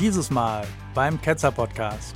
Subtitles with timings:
[0.00, 2.14] Dieses Mal beim Ketzer Podcast.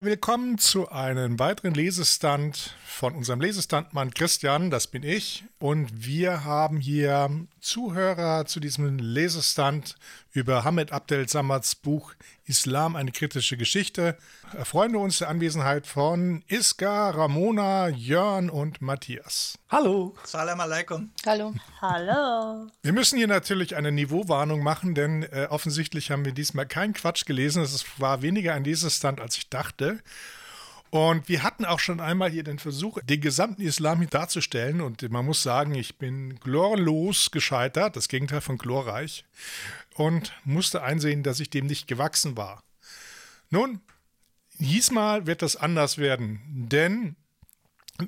[0.00, 5.44] Willkommen zu einem weiteren Lesestand von unserem Lesestandmann Christian, das bin ich.
[5.60, 9.94] Und wir haben hier Zuhörer zu diesem Lesestand
[10.32, 12.14] über Hamid Abdel Samads Buch
[12.44, 14.18] Islam, eine kritische Geschichte.
[14.52, 19.56] Erfreuen wir uns der Anwesenheit von Iska, Ramona, Jörn und Matthias.
[19.70, 20.16] Hallo.
[20.24, 21.10] Salam alaikum.
[21.24, 21.54] Hallo.
[21.80, 22.66] Hallo.
[22.82, 27.26] Wir müssen hier natürlich eine Niveauwarnung machen, denn äh, offensichtlich haben wir diesmal keinen Quatsch
[27.26, 27.62] gelesen.
[27.62, 30.00] Es war weniger ein Lesestand, als ich dachte.
[30.90, 34.80] Und wir hatten auch schon einmal hier den Versuch, den gesamten Islam darzustellen.
[34.80, 39.24] Und man muss sagen, ich bin glorlos gescheitert, das Gegenteil von glorreich,
[39.94, 42.62] und musste einsehen, dass ich dem nicht gewachsen war.
[43.50, 43.80] Nun,
[44.58, 47.16] diesmal wird das anders werden, denn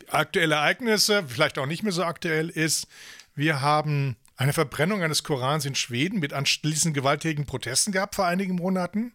[0.09, 2.87] aktuelle Ereignisse, vielleicht auch nicht mehr so aktuell ist,
[3.35, 8.54] wir haben eine Verbrennung eines Korans in Schweden mit anschließend gewalttätigen Protesten gehabt vor einigen
[8.54, 9.13] Monaten.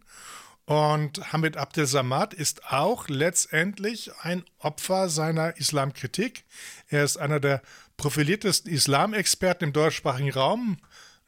[0.66, 6.44] Und Hamid Abdel Samad ist auch letztendlich ein Opfer seiner Islamkritik.
[6.88, 7.62] Er ist einer der
[7.98, 10.78] profiliertesten Islamexperten im deutschsprachigen Raum.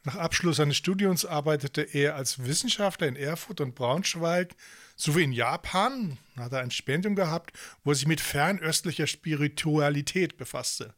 [0.02, 4.54] Nach Abschluss seines Studiums arbeitete er als Wissenschaftler in Erfurt und Braunschweig
[4.96, 7.52] sowie in Japan, hat er ein Stipendium gehabt,
[7.84, 10.94] wo er sich mit fernöstlicher Spiritualität befasste.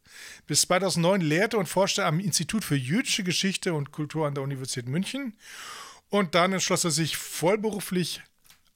[0.47, 4.89] Bis 2009 lehrte und forschte am Institut für jüdische Geschichte und Kultur an der Universität
[4.89, 5.37] München.
[6.09, 8.23] Und dann entschloss er sich vollberuflich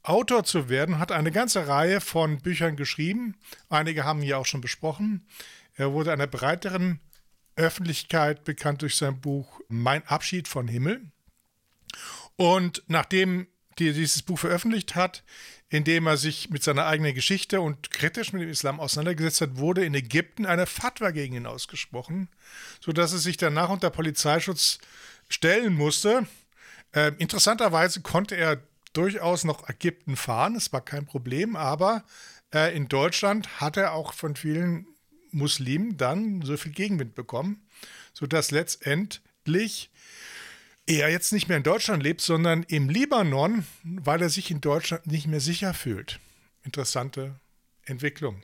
[0.04, 3.36] Autor zu werden, hat eine ganze Reihe von Büchern geschrieben.
[3.70, 5.26] Einige haben wir auch schon besprochen.
[5.76, 7.00] Er wurde einer breiteren
[7.56, 11.10] Öffentlichkeit bekannt durch sein Buch Mein Abschied von Himmel.
[12.36, 13.46] Und nachdem
[13.80, 15.24] er dieses Buch veröffentlicht hat,
[15.70, 19.84] indem er sich mit seiner eigenen Geschichte und kritisch mit dem Islam auseinandergesetzt hat, wurde
[19.84, 22.28] in Ägypten eine Fatwa gegen ihn ausgesprochen,
[22.80, 24.78] sodass er sich danach unter Polizeischutz
[25.28, 26.26] stellen musste.
[26.92, 28.62] Äh, interessanterweise konnte er
[28.94, 32.04] durchaus noch Ägypten fahren, das war kein Problem, aber
[32.52, 34.86] äh, in Deutschland hat er auch von vielen
[35.30, 37.66] Muslimen dann so viel Gegenwind bekommen,
[38.12, 39.90] sodass letztendlich
[40.86, 45.06] er jetzt nicht mehr in Deutschland lebt, sondern im Libanon, weil er sich in Deutschland
[45.06, 46.20] nicht mehr sicher fühlt.
[46.62, 47.40] Interessante
[47.84, 48.42] Entwicklung.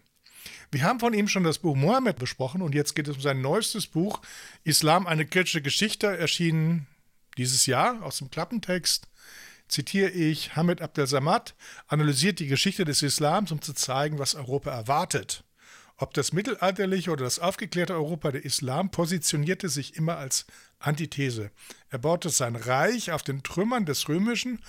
[0.70, 3.40] Wir haben von ihm schon das Buch Mohammed besprochen und jetzt geht es um sein
[3.40, 4.20] neuestes Buch
[4.64, 6.86] Islam, eine kritische Geschichte, erschienen
[7.36, 9.06] dieses Jahr aus dem Klappentext
[9.70, 11.54] zitiere ich, Hamid Abdel Samad
[11.86, 15.44] analysiert die Geschichte des Islams, um zu zeigen, was Europa erwartet.
[15.96, 20.46] Ob das mittelalterliche oder das aufgeklärte Europa, der Islam positionierte sich immer als
[20.78, 21.50] Antithese.
[21.90, 24.60] Er baute sein Reich auf den Trümmern des Römischen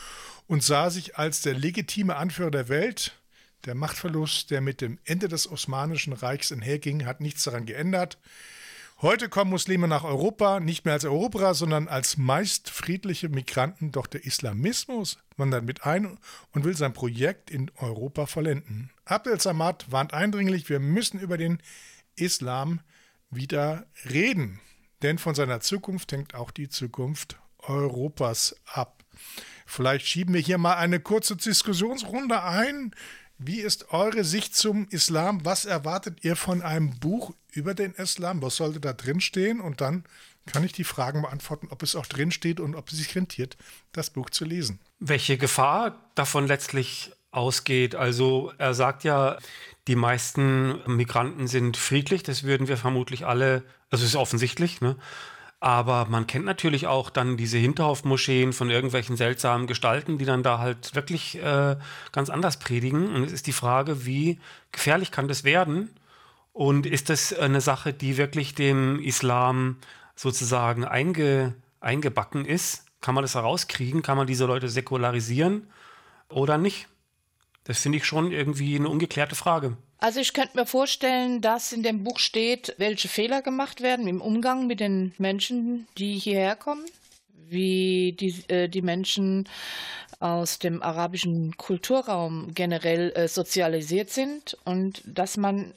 [0.48, 3.18] und sah sich als der legitime Anführer der Welt.
[3.64, 8.18] Der Machtverlust, der mit dem Ende des Osmanischen Reichs einherging, hat nichts daran geändert.
[9.02, 13.92] Heute kommen Muslime nach Europa nicht mehr als Eroberer, sondern als meist friedliche Migranten.
[13.92, 16.20] Doch der Islamismus wandert mit ein
[16.52, 18.92] und will sein Projekt in Europa vollenden.
[19.06, 21.64] Abdel Samad warnt eindringlich, wir müssen über den
[22.16, 22.82] Islam
[23.32, 24.60] wieder reden.
[25.02, 29.04] Denn von seiner Zukunft hängt auch die Zukunft Europas ab.
[29.66, 32.94] Vielleicht schieben wir hier mal eine kurze Diskussionsrunde ein.
[33.44, 35.44] Wie ist eure Sicht zum Islam?
[35.44, 38.40] Was erwartet ihr von einem Buch über den Islam?
[38.44, 39.60] Was sollte da drin stehen?
[39.60, 40.04] Und dann
[40.46, 43.58] kann ich die Fragen beantworten, ob es auch drin steht und ob es sich rentiert,
[43.94, 44.80] das Buch zu lesen.
[45.00, 47.96] Welche Gefahr davon letztlich ausgeht?
[47.96, 49.40] Also er sagt ja,
[49.88, 54.98] die meisten Migranten sind friedlich, das würden wir vermutlich alle, also ist offensichtlich, ne?
[55.62, 60.58] Aber man kennt natürlich auch dann diese Hinterhofmoscheen von irgendwelchen seltsamen Gestalten, die dann da
[60.58, 61.78] halt wirklich äh,
[62.12, 63.14] ganz anders predigen.
[63.14, 64.40] Und es ist die Frage, wie
[64.72, 65.92] gefährlich kann das werden?
[66.52, 69.78] Und ist das eine Sache, die wirklich dem Islam
[70.16, 72.86] sozusagen einge, eingebacken ist?
[73.00, 74.02] Kann man das herauskriegen?
[74.02, 75.68] Kann man diese Leute säkularisieren
[76.28, 76.88] oder nicht?
[77.64, 79.78] Das finde ich schon irgendwie eine ungeklärte Frage.
[80.00, 84.20] Also ich könnte mir vorstellen, dass in dem Buch steht, welche Fehler gemacht werden im
[84.20, 86.86] Umgang mit den Menschen, die hierher kommen,
[87.50, 89.48] wie die, äh, die Menschen
[90.20, 95.74] aus dem arabischen Kulturraum generell äh, sozialisiert sind und dass man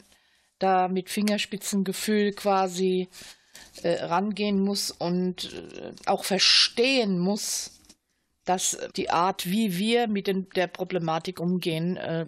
[0.58, 3.08] da mit Fingerspitzengefühl quasi
[3.82, 7.73] äh, rangehen muss und äh, auch verstehen muss,
[8.44, 12.26] dass die Art, wie wir mit den, der Problematik umgehen, äh,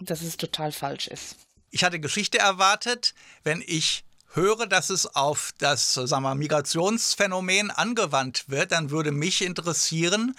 [0.00, 1.36] dass es total falsch ist.
[1.70, 3.14] Ich hatte Geschichte erwartet,
[3.44, 4.04] wenn ich
[4.34, 10.34] höre, dass es auf das sagen wir, Migrationsphänomen angewandt wird, dann würde mich interessieren,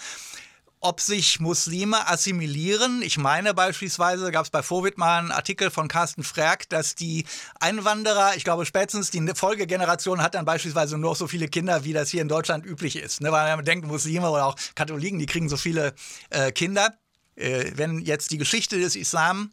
[0.83, 3.01] ob sich Muslime assimilieren.
[3.01, 7.25] Ich meine beispielsweise, gab es bei Vorwit mal einen Artikel von Carsten Frerk, dass die
[7.59, 12.09] Einwanderer, ich glaube spätestens die Folgegeneration hat dann beispielsweise nur so viele Kinder, wie das
[12.09, 13.21] hier in Deutschland üblich ist.
[13.21, 13.31] Ne?
[13.31, 15.93] Weil man denkt, Muslime oder auch Katholiken, die kriegen so viele
[16.29, 16.93] äh, Kinder.
[17.35, 19.51] Äh, wenn jetzt die Geschichte des Islam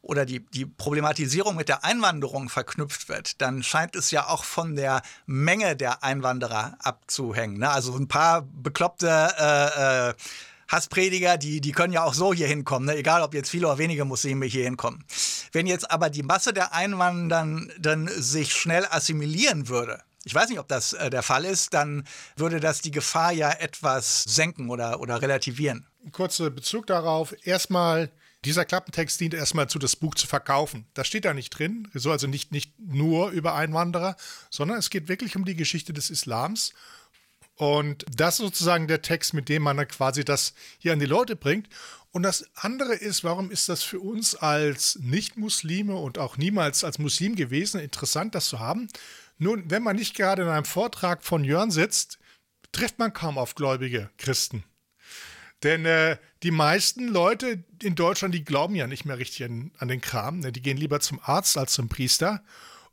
[0.00, 4.74] oder die, die Problematisierung mit der Einwanderung verknüpft wird, dann scheint es ja auch von
[4.74, 7.58] der Menge der Einwanderer abzuhängen.
[7.58, 7.70] Ne?
[7.70, 9.08] Also ein paar bekloppte
[9.38, 10.14] äh, äh,
[10.72, 12.96] Hassprediger, die, die können ja auch so hier hinkommen, ne?
[12.96, 15.04] egal ob jetzt viele oder wenige Muslime hier hinkommen.
[15.52, 20.60] Wenn jetzt aber die Masse der Einwanderern dann sich schnell assimilieren würde, ich weiß nicht,
[20.60, 22.04] ob das äh, der Fall ist, dann
[22.36, 25.86] würde das die Gefahr ja etwas senken oder, oder relativieren.
[26.12, 27.34] Kurzer Bezug darauf.
[27.44, 28.10] Erstmal
[28.44, 30.86] dieser Klappentext dient erstmal zu, das Buch zu verkaufen.
[30.94, 34.16] Das steht da nicht drin, so also nicht, nicht nur über Einwanderer,
[34.50, 36.72] sondern es geht wirklich um die Geschichte des Islams.
[37.56, 41.36] Und das ist sozusagen der Text, mit dem man quasi das hier an die Leute
[41.36, 41.68] bringt.
[42.10, 46.98] Und das andere ist, warum ist das für uns als Nicht-Muslime und auch niemals als
[46.98, 48.88] Muslim gewesen interessant, das zu haben?
[49.38, 52.18] Nun, wenn man nicht gerade in einem Vortrag von Jörn sitzt,
[52.70, 54.64] trifft man kaum auf gläubige Christen.
[55.62, 59.88] Denn äh, die meisten Leute in Deutschland, die glauben ja nicht mehr richtig an, an
[59.88, 60.40] den Kram.
[60.40, 60.52] Ne?
[60.52, 62.42] Die gehen lieber zum Arzt als zum Priester.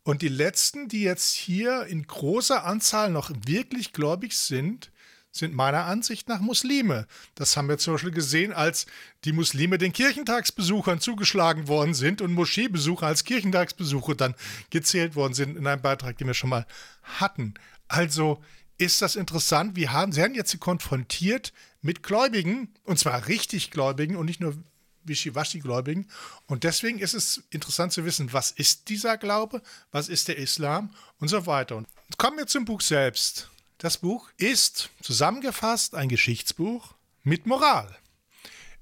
[0.04, 4.92] Und die letzten, die jetzt hier in großer Anzahl noch wirklich gläubig sind,
[5.32, 7.06] sind meiner Ansicht nach Muslime.
[7.36, 8.88] Das haben wir zum Beispiel gesehen, als
[9.26, 14.36] die Muslime den Kirchentagsbesuchern zugeschlagen worden sind und Moscheebesucher als Kirchentagsbesucher dann
[14.72, 16.66] gezählt worden sind in einem Beitrag, den wir schon mal
[17.04, 17.54] hatten.
[17.88, 18.42] Also
[18.80, 19.76] ist das interessant.
[19.76, 24.56] Wir haben, sie haben jetzt konfrontiert mit Gläubigen, und zwar richtig Gläubigen und nicht nur
[25.04, 26.10] Wischiwaschi-Gläubigen.
[26.48, 29.62] Und deswegen ist es interessant zu wissen, was ist dieser Glaube,
[29.92, 31.78] was ist der Islam und so weiter.
[31.78, 31.88] Und
[32.18, 33.50] kommen wir zum Buch selbst.
[33.78, 36.94] Das Buch ist zusammengefasst ein Geschichtsbuch
[37.24, 37.96] mit Moral.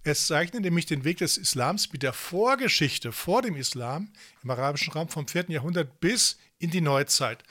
[0.04, 4.12] Es zeichnet nämlich den Weg des Islams mit der Vorgeschichte vor dem Islam
[4.42, 5.46] im arabischen Raum vom 4.
[5.50, 7.44] Jahrhundert bis in die Neuzeit.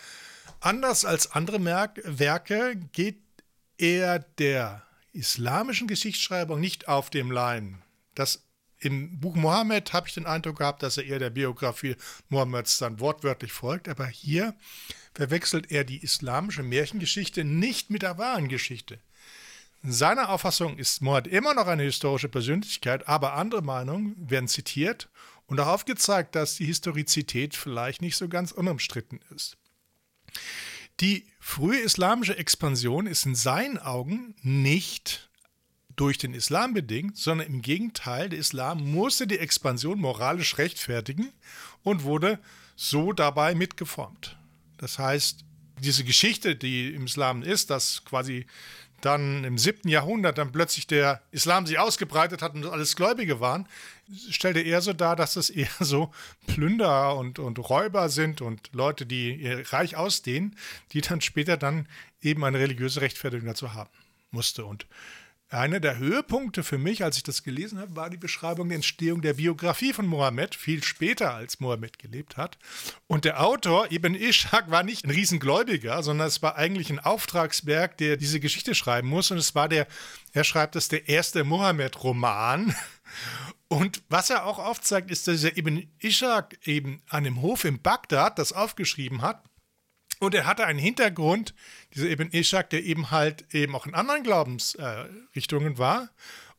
[0.61, 3.21] Anders als andere Werke geht
[3.77, 7.83] er der islamischen Geschichtsschreibung nicht auf dem Leim.
[8.15, 8.46] Das
[8.87, 11.97] im Buch Mohammed habe ich den Eindruck gehabt, dass er eher der Biografie
[12.29, 14.55] Mohammeds dann wortwörtlich folgt, aber hier
[15.15, 19.01] verwechselt er die islamische Märchengeschichte nicht mit der wahren Geschichte.
[19.83, 25.09] In seiner Auffassung ist Mohammed immer noch eine historische Persönlichkeit, aber andere Meinungen werden zitiert
[25.47, 29.57] und auch aufgezeigt, dass die Historizität vielleicht nicht so ganz unumstritten ist.
[31.01, 35.26] Die frühe islamische Expansion ist in seinen Augen nicht
[35.97, 41.33] durch den Islam bedingt, sondern im Gegenteil, der Islam musste die Expansion moralisch rechtfertigen
[41.83, 42.39] und wurde
[42.77, 44.37] so dabei mitgeformt.
[44.77, 45.45] Das heißt,
[45.81, 48.47] diese Geschichte, die im Islam ist, dass quasi
[49.01, 53.69] dann im siebten Jahrhundert dann plötzlich der Islam sich ausgebreitet hat und alles Gläubige waren,
[54.31, 56.13] stellte eher so dar, dass es eher so
[56.47, 60.57] Plünder und, und Räuber sind und Leute, die ihr Reich ausdehnen,
[60.93, 61.89] die dann später dann
[62.23, 63.91] eben eine religiöse Rechtfertigung dazu haben
[64.31, 64.65] musste.
[64.65, 64.87] Und
[65.49, 69.23] einer der Höhepunkte für mich, als ich das gelesen habe, war die Beschreibung der Entstehung
[69.23, 72.59] der Biografie von Mohammed, viel später als Mohammed gelebt hat.
[73.07, 77.97] Und der Autor, Ibn Ishaq, war nicht ein Riesengläubiger, sondern es war eigentlich ein Auftragswerk,
[77.99, 79.31] der diese Geschichte schreiben muss.
[79.31, 79.87] Und es war der,
[80.33, 82.75] er schreibt es, der erste Mohammed-Roman.
[83.69, 87.81] Und was er auch aufzeigt, ist, dass er Ibn Ishaq eben an dem Hof in
[87.81, 89.45] Bagdad das aufgeschrieben hat
[90.19, 91.55] und er hatte einen Hintergrund,
[91.95, 96.09] dieser Ibn Ishaq, der eben halt eben auch in anderen Glaubensrichtungen äh, war.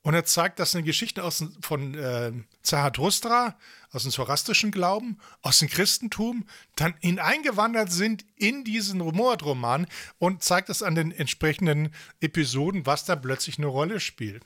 [0.04, 3.58] Und er zeigt, dass eine Geschichte aus, von äh, Zarathustra,
[3.92, 10.70] aus dem zoroastrischen Glauben, aus dem Christentum, dann hineingewandert sind in diesen Mordroman und zeigt
[10.70, 14.44] das an den entsprechenden Episoden, was da plötzlich eine Rolle spielt.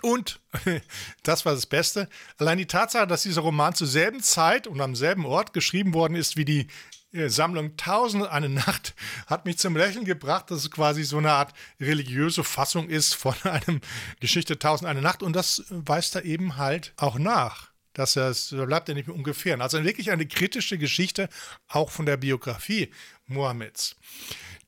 [0.00, 0.40] Und
[1.22, 2.08] das war das Beste.
[2.38, 6.16] Allein die Tatsache, dass dieser Roman zur selben Zeit und am selben Ort geschrieben worden
[6.16, 6.66] ist wie die
[7.12, 8.94] Sammlung Tausend eine Nacht
[9.26, 13.34] hat mich zum Lächeln gebracht, dass es quasi so eine Art religiöse Fassung ist von
[13.42, 13.80] einem
[14.20, 17.70] Geschichte Tausend eine Nacht und das weist er eben halt auch nach.
[17.92, 19.60] Dass er es bleibt er nicht mehr ungefähr.
[19.60, 21.28] Also wirklich eine kritische Geschichte
[21.68, 22.90] auch von der Biografie
[23.26, 23.96] Mohammeds.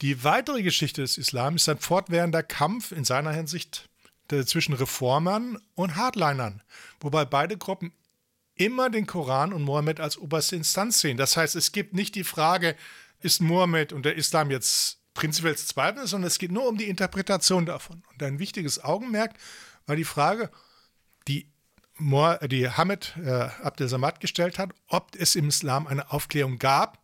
[0.02, 3.88] Die weitere Geschichte des Islam ist ein fortwährender Kampf in seiner Hinsicht
[4.28, 6.62] zwischen Reformern und Hardlinern,
[7.00, 7.92] wobei beide Gruppen
[8.56, 11.16] immer den Koran und Mohammed als oberste Instanz sehen.
[11.16, 12.76] Das heißt, es gibt nicht die Frage,
[13.20, 16.88] ist Mohammed und der Islam jetzt prinzipiell zu zweifeln, sondern es geht nur um die
[16.88, 18.02] Interpretation davon.
[18.12, 19.34] Und ein wichtiges Augenmerk
[19.86, 20.50] war die Frage,
[21.28, 21.50] die,
[21.96, 27.02] Mo die Hamid äh, Abdel Samad gestellt hat, ob es im Islam eine Aufklärung gab.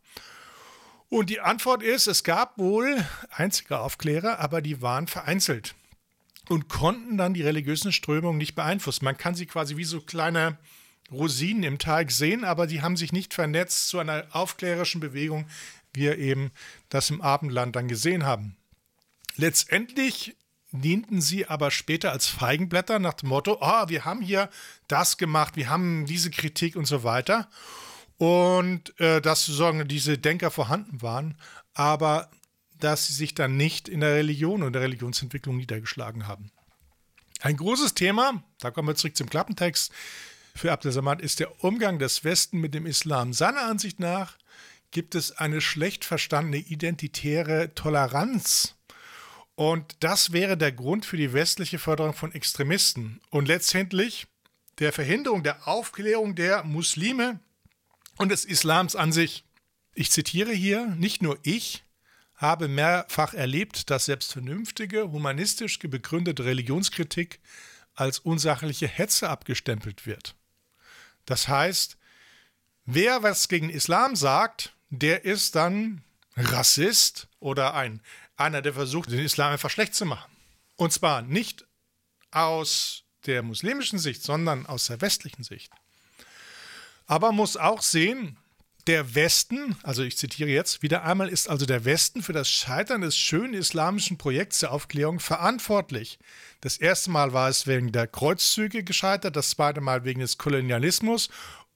[1.09, 5.75] Und die Antwort ist, es gab wohl einzige Aufklärer, aber die waren vereinzelt.
[6.49, 9.05] und konnten dann die religiösen Strömungen nicht beeinflussen.
[9.05, 10.59] Man kann sie quasi wie so kleine
[11.11, 15.47] Rosinen im Teig sehen, aber die haben sich nicht vernetzt zu einer aufklärerischen Bewegung,
[15.93, 16.53] wie wir eben
[16.89, 18.57] das im Abendland dann gesehen haben.
[19.37, 20.37] Letztendlich
[20.73, 24.51] dienten sie aber später als Feigenblätter nach dem Motto, oh, wir haben hier
[24.89, 27.49] das gemacht, wir haben diese Kritik und so weiter.
[28.19, 31.37] Und äh, dass sozusagen diese Denker vorhanden waren,
[31.75, 32.31] aber
[32.79, 36.51] dass sie sich dann nicht in der Religion und der Religionsentwicklung niedergeschlagen haben.
[37.41, 39.91] Ein großes Thema, da kommen wir zurück zum Klappentext,
[40.55, 43.33] für Abdel Samad ist der Umgang des Westen mit dem Islam.
[43.33, 44.37] Seiner Ansicht nach
[44.91, 48.77] gibt es eine schlecht verstandene identitäre Toleranz.
[49.55, 54.27] Und das wäre der Grund für die westliche Förderung von Extremisten und letztendlich
[54.79, 57.41] der Verhinderung der Aufklärung der Muslime
[58.17, 59.45] und des Islams an sich.
[59.95, 61.85] Ich zitiere hier, nicht nur ich
[62.35, 67.39] habe mehrfach erlebt, dass selbst vernünftige, humanistisch begründete Religionskritik
[67.95, 70.37] als unsachliche Hetze abgestempelt wird.
[71.31, 71.97] Das heißt,
[72.87, 76.03] wer was gegen Islam sagt, der ist dann
[76.35, 78.03] Rassist oder ein,
[78.37, 80.29] einer, der versucht, den Islam einfach schlecht zu machen.
[80.75, 81.65] Und zwar nicht
[82.33, 85.73] aus der muslimischen Sicht, sondern aus der westlichen Sicht.
[87.07, 88.37] Aber muss auch sehen,
[88.87, 93.01] der Westen, also ich zitiere jetzt, wieder einmal ist also der Westen für das Scheitern
[93.01, 96.19] des schönen islamischen Projekts der Aufklärung verantwortlich.
[96.61, 101.29] Das erste Mal war es wegen der Kreuzzüge gescheitert, das zweite Mal wegen des Kolonialismus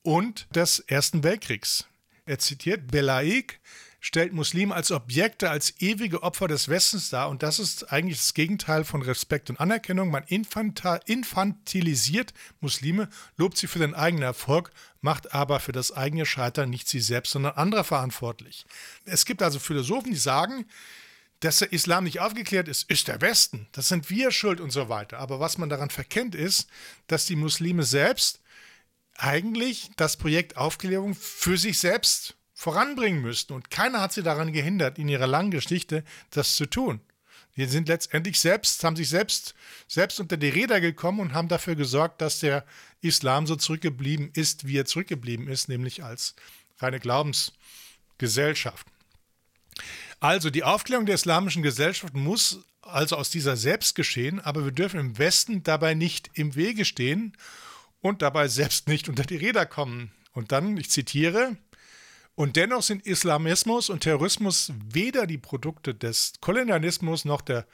[0.02, 1.86] und des Ersten Weltkriegs.
[2.26, 3.60] Er zitiert Belaik,
[4.04, 7.30] stellt Muslime als Objekte, als ewige Opfer des Westens dar.
[7.30, 10.10] Und das ist eigentlich das Gegenteil von Respekt und Anerkennung.
[10.10, 13.08] Man infantilisiert Muslime,
[13.38, 17.32] lobt sie für den eigenen Erfolg, macht aber für das eigene Scheitern nicht sie selbst,
[17.32, 18.66] sondern andere verantwortlich.
[19.06, 20.66] Es gibt also Philosophen, die sagen,
[21.40, 23.68] dass der Islam nicht aufgeklärt ist, ist der Westen.
[23.72, 25.18] Das sind wir schuld und so weiter.
[25.18, 26.68] Aber was man daran verkennt, ist,
[27.06, 28.40] dass die Muslime selbst
[29.16, 33.52] eigentlich das Projekt Aufklärung für sich selbst voranbringen müssten.
[33.52, 37.00] Und keiner hat sie daran gehindert, in ihrer langen Geschichte das zu tun.
[37.56, 39.54] Die sind letztendlich selbst, haben sich selbst,
[39.86, 42.64] selbst unter die Räder gekommen und haben dafür gesorgt, dass der
[43.00, 46.34] Islam so zurückgeblieben ist, wie er zurückgeblieben ist, nämlich als
[46.78, 48.86] reine Glaubensgesellschaft.
[50.18, 55.00] Also die Aufklärung der islamischen Gesellschaft muss also aus dieser selbst geschehen, aber wir dürfen
[55.00, 57.36] im Westen dabei nicht im Wege stehen
[58.00, 60.12] und dabei selbst nicht unter die Räder kommen.
[60.32, 61.56] Und dann, ich zitiere,
[62.34, 67.66] und dennoch sind Islamismus und Terrorismus weder die Produkte des Kolonialismus noch der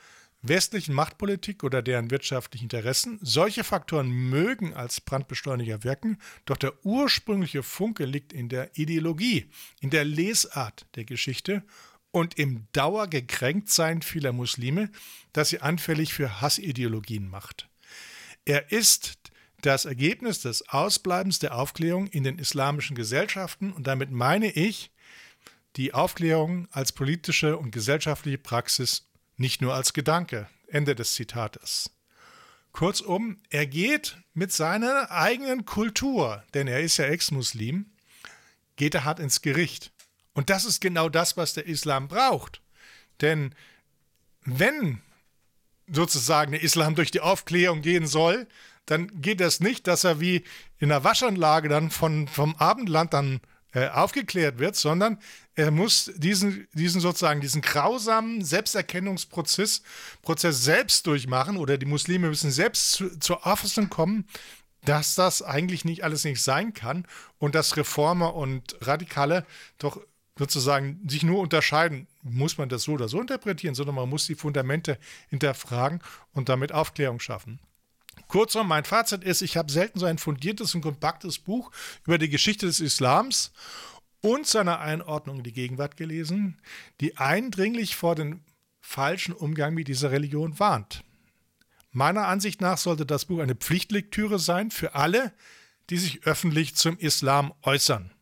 [0.43, 3.19] westlichen Machtpolitik oder deren wirtschaftlichen Interessen.
[3.23, 9.47] Solche Faktoren mögen als Brandbeschleuniger wirken, doch der ursprüngliche Funke liegt in der Ideologie,
[9.81, 11.63] in der Lesart der Geschichte
[12.11, 14.91] und im Dauergekränktsein vieler Muslime,
[15.33, 17.69] das sie anfällig für Hassideologien macht.
[18.45, 19.30] Er ist
[19.63, 24.91] das Ergebnis des Ausbleibens der Aufklärung in den islamischen Gesellschaften und damit meine ich
[25.77, 30.49] die Aufklärung als politische und gesellschaftliche Praxis, nicht nur als Gedanke.
[30.71, 31.91] Ende des Zitates.
[32.73, 37.87] Kurzum, er geht mit seiner eigenen Kultur, denn er ist ja Ex-Muslim,
[38.77, 39.93] geht er hart ins Gericht.
[40.33, 42.63] Und das ist genau das, was der Islam braucht.
[43.21, 43.55] Denn
[44.45, 45.03] wenn
[45.89, 48.47] sozusagen der Islam durch die Aufklärung gehen soll,
[48.91, 50.43] dann geht es nicht, dass er wie
[50.79, 53.41] in der Waschanlage dann von, vom Abendland dann
[53.73, 55.19] äh, aufgeklärt wird, sondern
[55.55, 59.83] er muss diesen, diesen sozusagen, diesen grausamen Selbsterkennungsprozess
[60.23, 64.27] Prozess selbst durchmachen oder die Muslime müssen selbst zu, zur Auffassung kommen,
[64.85, 67.07] dass das eigentlich nicht alles nicht sein kann
[67.39, 69.47] und dass Reformer und Radikale
[69.79, 70.01] doch
[70.37, 74.35] sozusagen sich nur unterscheiden, muss man das so oder so interpretieren, sondern man muss die
[74.35, 76.01] Fundamente hinterfragen
[76.33, 77.61] und damit Aufklärung schaffen.
[78.31, 81.73] Kurzum, mein Fazit ist, ich habe selten so ein fundiertes und kompaktes Buch
[82.07, 83.51] über die Geschichte des Islams
[84.21, 86.61] und seiner Einordnung in die Gegenwart gelesen,
[87.01, 88.45] die eindringlich vor dem
[88.81, 91.03] falschen Umgang mit dieser Religion warnt.
[91.91, 95.33] Meiner Ansicht nach sollte das Buch eine Pflichtlektüre sein für alle,
[95.91, 98.13] die sich öffentlich zum Islam äußern.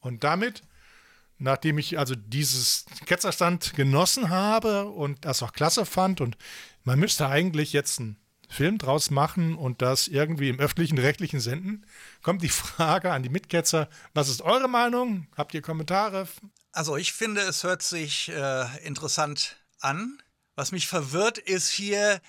[0.00, 0.62] Und damit,
[1.38, 6.36] nachdem ich also dieses Ketzerstand genossen habe und das auch klasse fand und
[6.82, 8.16] man müsste eigentlich jetzt ein
[8.48, 11.86] Film draus machen und das irgendwie im öffentlichen rechtlichen senden,
[12.22, 15.26] kommt die Frage an die Mitketzer, was ist eure Meinung?
[15.36, 16.28] Habt ihr Kommentare?
[16.72, 20.22] Also ich finde, es hört sich äh, interessant an.
[20.54, 22.20] Was mich verwirrt, ist hier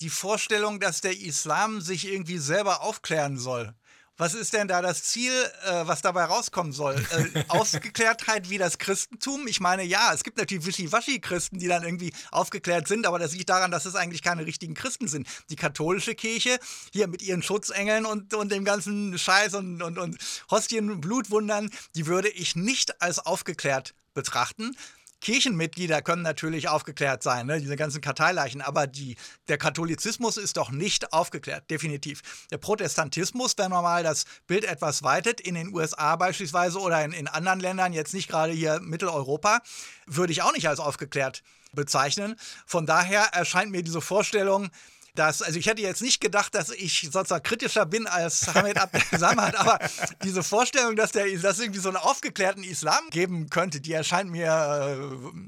[0.00, 3.74] die Vorstellung, dass der Islam sich irgendwie selber aufklären soll.
[4.16, 5.32] Was ist denn da das Ziel,
[5.64, 6.94] äh, was dabei rauskommen soll?
[6.94, 9.48] Äh, Aufgeklärtheit wie das Christentum?
[9.48, 13.48] Ich meine, ja, es gibt natürlich Wischiwaschi-Christen, die dann irgendwie aufgeklärt sind, aber das liegt
[13.48, 15.26] daran, dass es eigentlich keine richtigen Christen sind.
[15.50, 16.58] Die katholische Kirche,
[16.92, 20.16] hier mit ihren Schutzengeln und, und dem ganzen Scheiß und, und, und
[20.48, 24.76] Hostien, Blutwundern, die würde ich nicht als aufgeklärt betrachten.
[25.24, 27.58] Kirchenmitglieder können natürlich aufgeklärt sein, ne?
[27.58, 29.16] diese ganzen Karteileichen, aber die,
[29.48, 32.44] der Katholizismus ist doch nicht aufgeklärt, definitiv.
[32.50, 37.12] Der Protestantismus, wenn man mal das Bild etwas weitet, in den USA beispielsweise oder in,
[37.12, 39.60] in anderen Ländern, jetzt nicht gerade hier Mitteleuropa,
[40.04, 42.36] würde ich auch nicht als aufgeklärt bezeichnen.
[42.66, 44.68] Von daher erscheint mir diese Vorstellung,
[45.14, 49.02] dass, also ich hätte jetzt nicht gedacht, dass ich sozusagen kritischer bin als Hamid Abdel
[49.18, 49.78] Samad, aber
[50.22, 55.00] diese Vorstellung, dass der dass irgendwie so einen aufgeklärten Islam geben könnte, die erscheint mir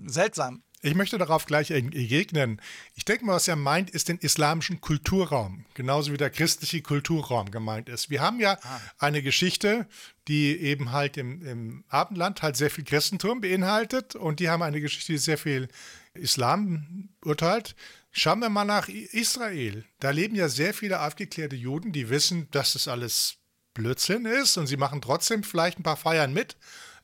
[0.06, 0.62] äh, seltsam.
[0.82, 2.60] Ich möchte darauf gleich entgegnen.
[2.94, 7.50] Ich denke mal, was er meint, ist den islamischen Kulturraum, genauso wie der christliche Kulturraum
[7.50, 8.08] gemeint ist.
[8.08, 8.80] Wir haben ja ah.
[8.98, 9.88] eine Geschichte,
[10.28, 14.80] die eben halt im, im Abendland halt sehr viel Christentum beinhaltet und die haben eine
[14.80, 15.68] Geschichte, die sehr viel
[16.14, 17.74] Islam urteilt.
[18.18, 19.84] Schauen wir mal nach Israel.
[20.00, 23.36] Da leben ja sehr viele aufgeklärte Juden, die wissen, dass das alles
[23.74, 26.56] Blödsinn ist und sie machen trotzdem vielleicht ein paar Feiern mit.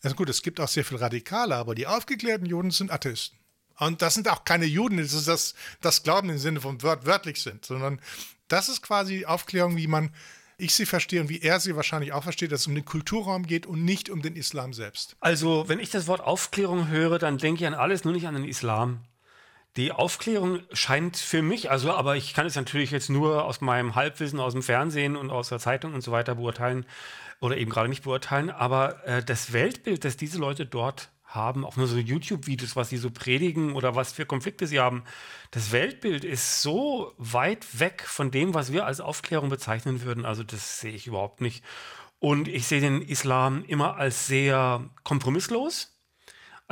[0.03, 3.39] Also gut, es gibt auch sehr viel Radikale, aber die aufgeklärten Juden sind Atheisten.
[3.79, 7.05] Und das sind auch keine Juden, das ist das, das Glauben im Sinne von wört,
[7.05, 8.01] wörtlich sind, sondern
[8.49, 10.15] das ist quasi Aufklärung, wie man
[10.57, 13.47] ich sie verstehe und wie er sie wahrscheinlich auch versteht, dass es um den Kulturraum
[13.47, 15.17] geht und nicht um den Islam selbst.
[15.21, 18.35] Also, wenn ich das Wort Aufklärung höre, dann denke ich an alles, nur nicht an
[18.35, 19.05] den Islam.
[19.79, 23.95] Die Aufklärung scheint für mich, also, aber ich kann es natürlich jetzt nur aus meinem
[23.95, 26.85] Halbwissen aus dem Fernsehen und aus der Zeitung und so weiter beurteilen
[27.41, 31.77] oder eben gerade nicht beurteilen, aber äh, das Weltbild, das diese Leute dort haben, auch
[31.77, 35.05] nur so YouTube-Videos, was sie so predigen oder was für Konflikte sie haben,
[35.51, 40.27] das Weltbild ist so weit weg von dem, was wir als Aufklärung bezeichnen würden.
[40.27, 41.65] Also das sehe ich überhaupt nicht.
[42.19, 45.92] Und ich sehe den Islam immer als sehr kompromisslos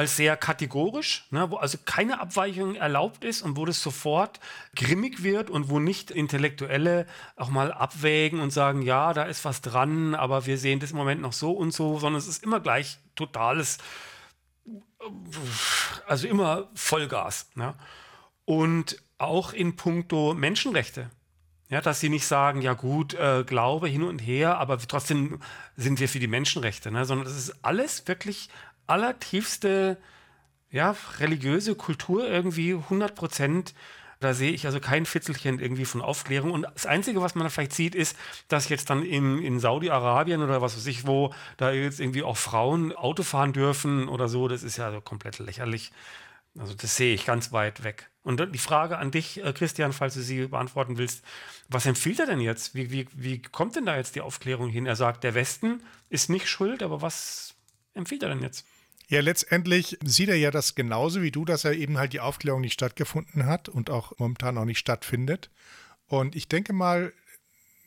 [0.00, 4.40] als sehr kategorisch, ne, wo also keine Abweichung erlaubt ist und wo das sofort
[4.74, 9.60] grimmig wird und wo nicht Intellektuelle auch mal abwägen und sagen, ja, da ist was
[9.60, 12.60] dran, aber wir sehen das im Moment noch so und so, sondern es ist immer
[12.60, 13.76] gleich totales,
[16.06, 17.50] also immer Vollgas.
[17.54, 17.74] Ne?
[18.46, 21.10] Und auch in puncto Menschenrechte.
[21.68, 25.40] Ja, dass sie nicht sagen, ja gut, äh, Glaube hin und her, aber trotzdem
[25.76, 27.04] sind wir für die Menschenrechte, ne?
[27.04, 28.48] sondern das ist alles wirklich
[28.90, 29.96] allertiefste
[30.70, 33.74] ja, religiöse Kultur irgendwie 100 Prozent.
[34.20, 36.52] Da sehe ich also kein Fitzelchen irgendwie von Aufklärung.
[36.52, 38.16] Und das Einzige, was man da vielleicht sieht, ist,
[38.48, 42.36] dass jetzt dann in, in Saudi-Arabien oder was weiß ich wo, da jetzt irgendwie auch
[42.36, 44.46] Frauen Auto fahren dürfen oder so.
[44.46, 45.90] Das ist ja also komplett lächerlich.
[46.58, 48.10] Also das sehe ich ganz weit weg.
[48.22, 51.24] Und die Frage an dich, äh, Christian, falls du sie beantworten willst,
[51.68, 52.74] was empfiehlt er denn jetzt?
[52.74, 54.84] Wie, wie, wie kommt denn da jetzt die Aufklärung hin?
[54.84, 57.54] Er sagt, der Westen ist nicht schuld, aber was
[57.94, 58.66] empfiehlt er denn jetzt?
[59.10, 62.60] Ja, letztendlich sieht er ja das genauso wie du, dass er eben halt die Aufklärung
[62.60, 65.50] nicht stattgefunden hat und auch momentan auch nicht stattfindet.
[66.06, 67.12] Und ich denke mal,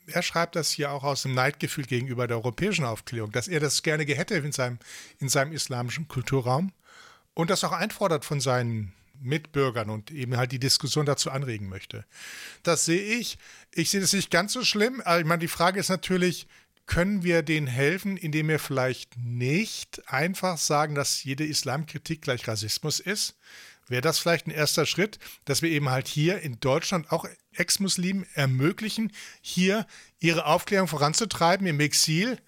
[0.05, 3.83] er schreibt das hier auch aus dem Neidgefühl gegenüber der europäischen Aufklärung, dass er das
[3.83, 4.79] gerne hätte in seinem,
[5.19, 6.73] in seinem islamischen Kulturraum
[7.33, 12.03] und das auch einfordert von seinen Mitbürgern und eben halt die Diskussion dazu anregen möchte.
[12.63, 13.37] Das sehe ich.
[13.71, 14.99] Ich sehe das nicht ganz so schlimm.
[15.05, 16.47] Aber ich meine, die Frage ist natürlich,
[16.85, 22.99] können wir denen helfen, indem wir vielleicht nicht einfach sagen, dass jede Islamkritik gleich Rassismus
[22.99, 23.37] ist?
[23.87, 28.25] Wäre das vielleicht ein erster Schritt, dass wir eben halt hier in Deutschland auch Ex-Muslimen
[28.33, 29.85] ermöglichen, hier
[30.19, 32.39] ihre Aufklärung voranzutreiben im Exil?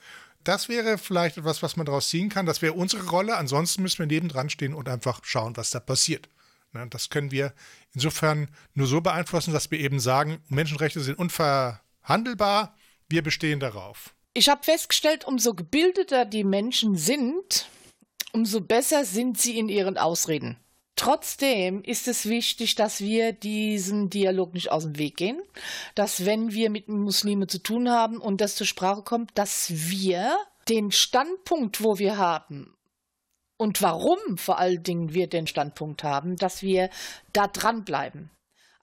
[0.44, 2.46] Das wäre vielleicht etwas, was man daraus ziehen kann.
[2.46, 3.36] Das wäre unsere Rolle.
[3.36, 6.30] Ansonsten müssen wir nebendran stehen und einfach schauen, was da passiert.
[6.90, 7.54] Das können wir
[7.94, 12.76] insofern nur so beeinflussen, dass wir eben sagen, Menschenrechte sind unverhandelbar.
[13.08, 14.15] Wir bestehen darauf.
[14.38, 17.70] Ich habe festgestellt, umso gebildeter die Menschen sind,
[18.34, 20.58] umso besser sind sie in ihren Ausreden.
[20.98, 25.42] Trotzdem ist es wichtig, dass wir diesen Dialog nicht aus dem Weg gehen,
[25.96, 30.38] dass wenn wir mit Muslimen zu tun haben und das zur Sprache kommt, dass wir
[30.68, 32.76] den Standpunkt, wo wir haben
[33.56, 36.90] und warum vor allen Dingen wir den Standpunkt haben, dass wir
[37.32, 38.32] da dranbleiben.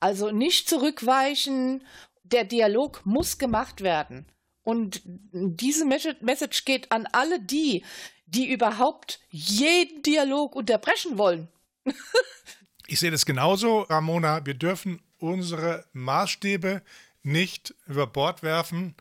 [0.00, 1.84] Also nicht zurückweichen,
[2.22, 4.26] der Dialog muss gemacht werden.
[4.64, 7.84] Und diese Message geht an alle die,
[8.26, 11.48] die überhaupt jeden Dialog unterbrechen wollen.
[12.86, 14.46] ich sehe das genauso, Ramona.
[14.46, 16.82] Wir dürfen unsere Maßstäbe
[17.22, 18.96] nicht über Bord werfen,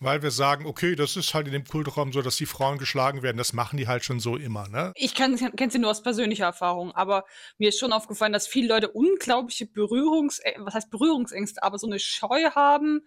[0.00, 3.22] weil wir sagen, okay, das ist halt in dem Kulturraum so, dass die Frauen geschlagen
[3.22, 3.36] werden.
[3.36, 4.68] Das machen die halt schon so immer.
[4.68, 4.92] Ne?
[4.96, 7.24] Ich kenne sie nur aus persönlicher Erfahrung, aber
[7.58, 12.00] mir ist schon aufgefallen, dass viele Leute unglaubliche Berührungs, was heißt Berührungsängste, aber so eine
[12.00, 13.02] Scheu haben,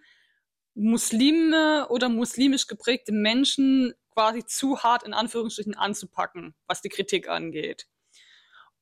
[0.76, 7.86] Muslime oder muslimisch geprägte Menschen quasi zu hart in Anführungsstrichen anzupacken, was die Kritik angeht.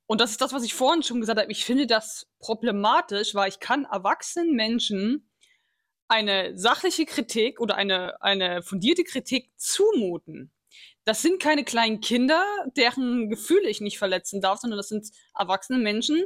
[0.06, 1.50] Und das ist das, was ich vorhin schon gesagt habe.
[1.50, 5.30] Ich finde das problematisch, weil ich kann erwachsenen Menschen
[6.08, 10.52] eine sachliche Kritik oder eine, eine fundierte Kritik zumuten.
[11.04, 12.44] Das sind keine kleinen Kinder,
[12.76, 15.06] deren Gefühle ich nicht verletzen darf, sondern das sind
[15.38, 16.24] erwachsene Menschen.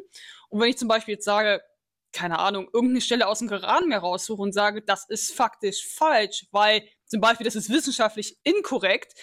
[0.48, 1.62] Und wenn ich zum Beispiel jetzt sage,
[2.12, 6.46] keine Ahnung, irgendeine Stelle aus dem Koran mir raussuche und sage, das ist faktisch falsch,
[6.50, 9.14] weil zum Beispiel das ist wissenschaftlich inkorrekt,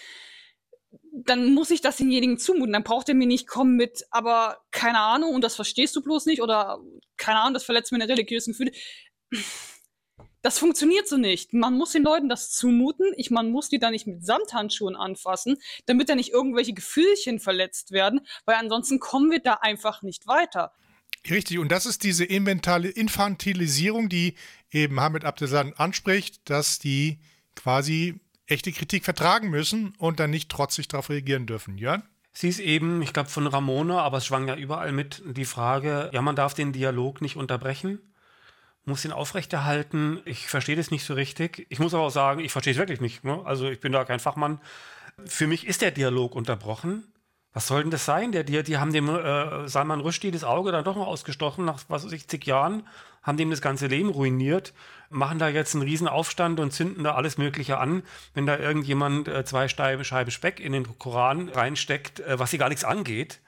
[1.11, 2.73] dann muss ich das denjenigen zumuten.
[2.73, 6.25] Dann braucht er mir nicht kommen mit, aber keine Ahnung, und das verstehst du bloß
[6.25, 6.79] nicht, oder
[7.17, 8.71] keine Ahnung, das verletzt meine religiösen Gefühle.
[10.41, 11.53] Das funktioniert so nicht.
[11.53, 13.11] Man muss den Leuten das zumuten.
[13.17, 17.91] Ich, man muss die da nicht mit Samthandschuhen anfassen, damit da nicht irgendwelche Gefühlchen verletzt
[17.91, 20.71] werden, weil ansonsten kommen wir da einfach nicht weiter.
[21.29, 24.35] Richtig, und das ist diese Infantilisierung, die
[24.71, 27.19] eben Hamid Abdesan anspricht, dass die
[27.55, 31.77] quasi echte Kritik vertragen müssen und dann nicht trotzig darauf reagieren dürfen.
[31.77, 32.03] Jörn?
[32.31, 36.11] Sie ist eben, ich glaube, von Ramona, aber es schwang ja überall mit die Frage,
[36.13, 37.99] ja, man darf den Dialog nicht unterbrechen
[38.85, 40.21] muss ihn aufrechterhalten.
[40.25, 41.65] Ich verstehe das nicht so richtig.
[41.69, 43.23] Ich muss aber auch sagen, ich verstehe es wirklich nicht.
[43.23, 43.41] Ne?
[43.43, 44.59] Also ich bin da kein Fachmann.
[45.25, 47.03] Für mich ist der Dialog unterbrochen.
[47.55, 48.33] Was soll denn das sein?
[48.33, 51.81] Der, die, die haben dem äh, Salman Rushdie das Auge dann doch mal ausgestochen, nach
[51.87, 52.85] was weiß ich, zig Jahren,
[53.23, 54.73] haben dem das ganze Leben ruiniert,
[55.09, 59.29] machen da jetzt einen riesen Aufstand und zünden da alles Mögliche an, wenn da irgendjemand
[59.29, 63.39] äh, zwei Scheiben Speck in den Koran reinsteckt, äh, was sie gar nichts angeht.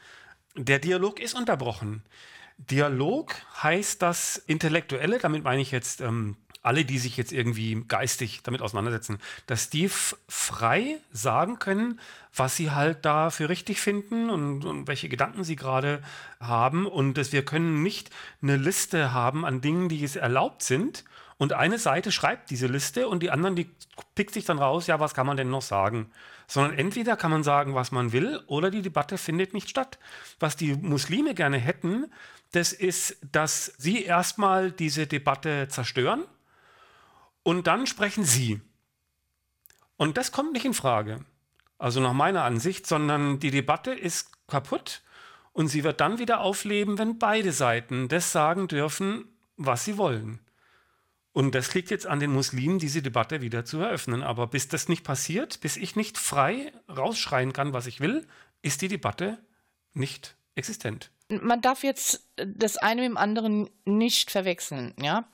[0.55, 2.01] Der Dialog ist unterbrochen.
[2.57, 8.41] Dialog heißt das Intellektuelle, damit meine ich jetzt ähm, alle, die sich jetzt irgendwie geistig
[8.43, 11.99] damit auseinandersetzen, dass die frei sagen können,
[12.35, 16.01] was sie halt da für richtig finden und, und welche Gedanken sie gerade
[16.39, 18.09] haben und dass wir können nicht
[18.41, 21.03] eine Liste haben an Dingen, die es erlaubt sind
[21.37, 23.69] und eine Seite schreibt diese Liste und die anderen, die
[24.15, 26.09] pickt sich dann raus, ja, was kann man denn noch sagen?
[26.47, 29.99] Sondern entweder kann man sagen, was man will, oder die Debatte findet nicht statt.
[30.39, 32.11] Was die Muslime gerne hätten,
[32.53, 36.23] das ist, dass sie erstmal diese Debatte zerstören
[37.47, 38.59] und dann sprechen sie.
[39.95, 41.23] Und das kommt nicht in Frage.
[41.77, 45.01] Also nach meiner Ansicht, sondern die Debatte ist kaputt
[45.53, 50.41] und sie wird dann wieder aufleben, wenn beide Seiten das sagen dürfen, was sie wollen.
[51.31, 54.23] Und das liegt jetzt an den Muslimen, diese Debatte wieder zu eröffnen.
[54.23, 58.27] Aber bis das nicht passiert, bis ich nicht frei rausschreien kann, was ich will,
[58.61, 59.37] ist die Debatte
[59.93, 65.27] nicht existent man darf jetzt das eine mit dem anderen nicht verwechseln, ja.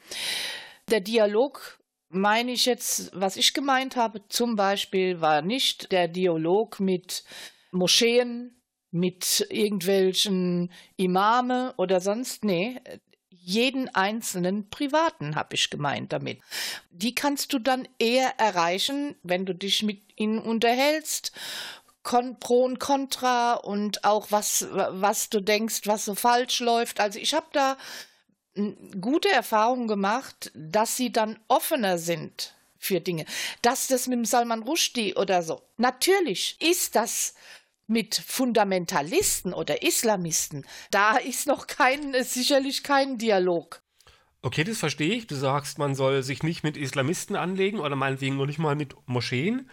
[0.90, 1.80] Der Dialog
[2.14, 7.24] meine ich jetzt, was ich gemeint habe, zum Beispiel war nicht der Dialog mit
[7.72, 12.80] Moscheen, mit irgendwelchen Imame oder sonst, nee,
[13.30, 16.40] jeden einzelnen Privaten habe ich gemeint damit.
[16.92, 21.34] Die kannst du dann eher erreichen, wenn du dich mit ihnen unterhältst
[22.04, 27.00] Kon Pro und Contra und auch was, was du denkst, was so falsch läuft.
[27.00, 27.78] Also ich habe da
[29.00, 33.26] gute Erfahrungen gemacht, dass sie dann offener sind für Dinge.
[33.62, 35.62] Dass das mit dem Salman Rushdie oder so.
[35.78, 37.34] Natürlich ist das
[37.88, 40.66] mit Fundamentalisten oder Islamisten.
[40.92, 43.82] Da ist noch kein, sicherlich kein Dialog.
[44.42, 45.28] Okay, das verstehe ich.
[45.28, 48.96] Du sagst, man soll sich nicht mit Islamisten anlegen oder meinetwegen noch nicht mal mit
[49.06, 49.70] Moscheen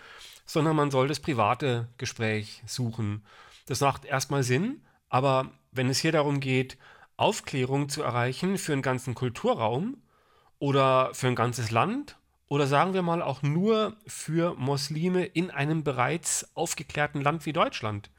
[0.51, 3.25] sondern man soll das private Gespräch suchen.
[3.67, 6.77] Das macht erstmal Sinn, aber wenn es hier darum geht,
[7.21, 9.97] Aufklärung zu erreichen für einen ganzen Kulturraum
[10.59, 12.17] oder für ein ganzes Land
[12.49, 18.11] oder sagen wir mal auch nur für Muslime in einem bereits aufgeklärten Land wie Deutschland,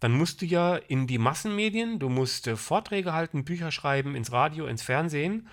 [0.00, 4.66] dann musst du ja in die Massenmedien, du musst Vorträge halten, Bücher schreiben, ins Radio,
[4.66, 5.48] ins Fernsehen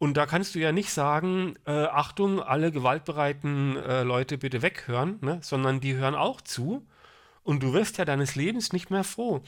[0.00, 5.18] und da kannst du ja nicht sagen, äh, Achtung, alle gewaltbereiten äh, Leute bitte weghören,
[5.20, 5.40] ne?
[5.42, 6.86] sondern die hören auch zu.
[7.42, 9.42] Und du wirst ja deines Lebens nicht mehr froh.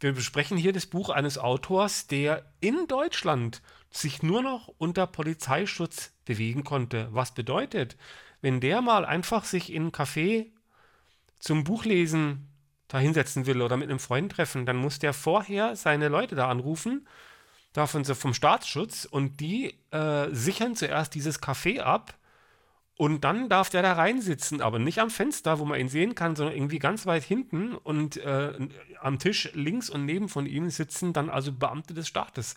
[0.00, 6.12] Wir besprechen hier das Buch eines Autors, der in Deutschland sich nur noch unter Polizeischutz
[6.24, 7.08] bewegen konnte.
[7.10, 7.96] Was bedeutet,
[8.40, 10.46] wenn der mal einfach sich in ein Café
[11.38, 12.48] zum Buchlesen
[12.88, 16.48] da hinsetzen will oder mit einem Freund treffen, dann muss der vorher seine Leute da
[16.48, 17.06] anrufen
[17.72, 22.14] davon vom Staatsschutz und die äh, sichern zuerst dieses Café ab
[23.00, 26.36] und dann darf der da reinsitzen, aber nicht am Fenster, wo man ihn sehen kann,
[26.36, 28.52] sondern irgendwie ganz weit hinten und äh,
[29.00, 32.56] am Tisch links und neben von ihm sitzen dann also Beamte des Staates.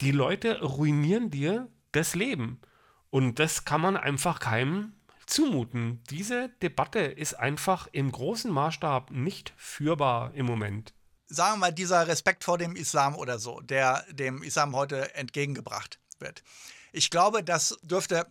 [0.00, 2.62] Die Leute ruinieren dir das Leben
[3.10, 4.94] und das kann man einfach keinem
[5.26, 6.02] zumuten.
[6.08, 10.94] Diese Debatte ist einfach im großen Maßstab nicht führbar im Moment
[11.30, 15.98] sagen wir mal, dieser Respekt vor dem Islam oder so, der dem Islam heute entgegengebracht
[16.20, 16.42] wird.
[16.90, 18.26] Ich glaube, das dürfte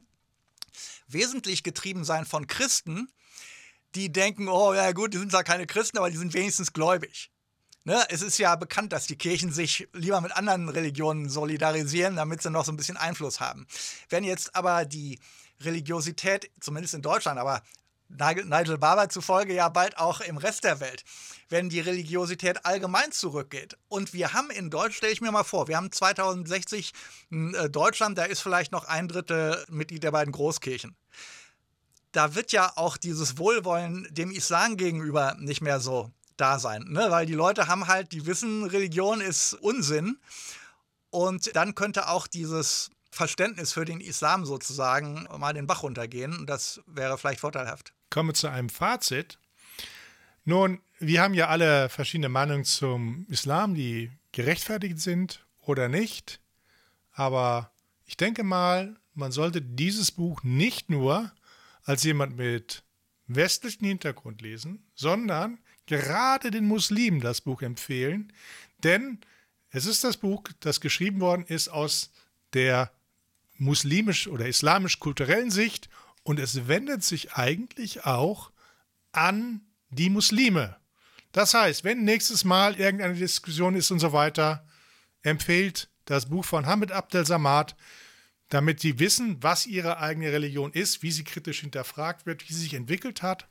[1.08, 3.10] wesentlich getrieben sein von Christen,
[3.96, 7.32] die denken, oh ja gut, die sind zwar keine Christen, aber die sind wenigstens gläubig.
[7.84, 8.06] Ne?
[8.10, 12.50] Es ist ja bekannt, dass die Kirchen sich lieber mit anderen Religionen solidarisieren, damit sie
[12.50, 13.66] noch so ein bisschen Einfluss haben.
[14.10, 15.20] Wenn jetzt aber die
[15.62, 17.64] Religiosität, zumindest in Deutschland, aber
[18.10, 21.04] Nigel Barber zufolge ja bald auch im Rest der Welt,
[21.50, 23.78] wenn die Religiosität allgemein zurückgeht.
[23.90, 26.94] Und wir haben in Deutschland, stelle ich mir mal vor, wir haben 2060
[27.30, 30.96] in äh, Deutschland, da ist vielleicht noch ein Drittel Mitglied der beiden Großkirchen.
[32.12, 37.08] Da wird ja auch dieses Wohlwollen dem Islam gegenüber nicht mehr so da sein, ne?
[37.10, 40.18] weil die Leute haben halt, die wissen, Religion ist Unsinn.
[41.10, 46.46] Und dann könnte auch dieses Verständnis für den Islam sozusagen mal den Bach runtergehen.
[46.46, 47.94] Das wäre vielleicht vorteilhaft.
[48.10, 49.38] Kommen wir zu einem Fazit.
[50.46, 56.40] Nun, wir haben ja alle verschiedene Meinungen zum Islam, die gerechtfertigt sind oder nicht.
[57.12, 57.72] Aber
[58.06, 61.32] ich denke mal, man sollte dieses Buch nicht nur
[61.84, 62.84] als jemand mit
[63.28, 68.32] westlichem Hintergrund lesen, sondern gerade den Muslimen das Buch empfehlen,
[68.84, 69.20] denn
[69.70, 72.12] es ist das Buch, das geschrieben worden ist aus
[72.54, 72.92] der
[73.58, 75.90] muslimisch oder islamisch-kulturellen Sicht
[76.28, 78.52] und es wendet sich eigentlich auch
[79.14, 80.76] an die Muslime.
[81.32, 84.68] Das heißt, wenn nächstes Mal irgendeine Diskussion ist und so weiter,
[85.22, 87.78] empfehlt das Buch von Hamid Abdel Samad,
[88.50, 92.64] damit sie wissen, was ihre eigene Religion ist, wie sie kritisch hinterfragt wird, wie sie
[92.64, 93.48] sich entwickelt hat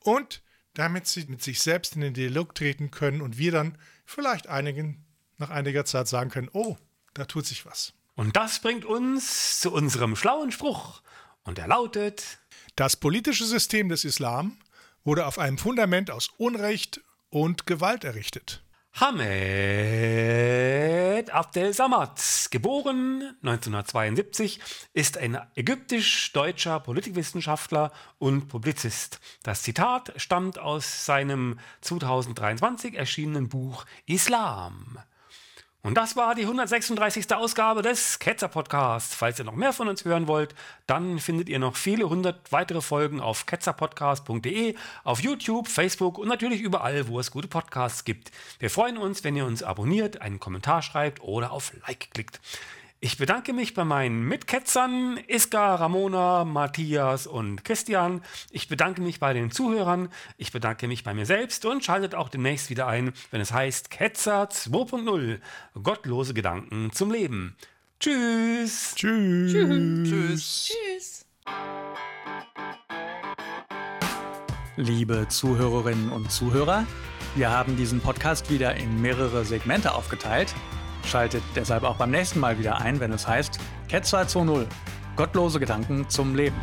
[0.00, 0.42] und
[0.74, 5.06] damit sie mit sich selbst in den Dialog treten können und wir dann vielleicht einigen
[5.38, 6.76] nach einiger Zeit sagen können, oh,
[7.14, 7.94] da tut sich was.
[8.14, 11.00] Und das bringt uns zu unserem schlauen Spruch.
[11.44, 12.38] Und er lautet,
[12.76, 14.56] das politische System des Islam
[15.04, 17.00] wurde auf einem Fundament aus Unrecht
[17.30, 18.62] und Gewalt errichtet.
[18.92, 19.20] Hamed
[21.30, 24.58] Abdel Samad, geboren 1972,
[24.92, 29.20] ist ein ägyptisch-deutscher Politikwissenschaftler und Publizist.
[29.42, 34.98] Das Zitat stammt aus seinem 2023 erschienenen Buch Islam.
[35.82, 37.34] Und das war die 136.
[37.34, 39.14] Ausgabe des Ketzer Podcasts.
[39.14, 40.54] Falls ihr noch mehr von uns hören wollt,
[40.86, 46.60] dann findet ihr noch viele hundert weitere Folgen auf ketzerpodcast.de, auf YouTube, Facebook und natürlich
[46.60, 48.30] überall, wo es gute Podcasts gibt.
[48.58, 52.40] Wir freuen uns, wenn ihr uns abonniert, einen Kommentar schreibt oder auf Like klickt.
[53.02, 58.20] Ich bedanke mich bei meinen Mitketzern Iska, Ramona, Matthias und Christian.
[58.50, 60.10] Ich bedanke mich bei den Zuhörern.
[60.36, 63.90] Ich bedanke mich bei mir selbst und schaltet auch demnächst wieder ein, wenn es heißt
[63.90, 65.40] Ketzer 2.0.
[65.82, 67.56] Gottlose Gedanken zum Leben.
[68.00, 68.92] Tschüss.
[68.94, 69.50] Tschüss.
[69.50, 70.70] Tschüss.
[70.70, 71.26] Tschüss.
[74.76, 76.86] Liebe Zuhörerinnen und Zuhörer,
[77.34, 80.54] wir haben diesen Podcast wieder in mehrere Segmente aufgeteilt.
[81.06, 83.58] Schaltet deshalb auch beim nächsten Mal wieder ein, wenn es heißt
[83.88, 84.66] Ketzer 2.0.
[85.16, 86.56] Gottlose Gedanken zum Leben.